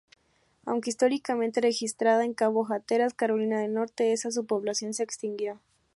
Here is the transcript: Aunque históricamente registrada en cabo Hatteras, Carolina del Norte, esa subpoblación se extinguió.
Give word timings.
Aunque 0.65 0.89
históricamente 0.89 1.61
registrada 1.61 2.25
en 2.25 2.33
cabo 2.33 2.65
Hatteras, 2.65 3.13
Carolina 3.13 3.59
del 3.59 3.71
Norte, 3.75 4.13
esa 4.13 4.31
subpoblación 4.31 4.95
se 4.95 5.03
extinguió. 5.03 5.61